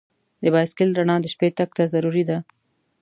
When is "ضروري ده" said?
1.93-2.37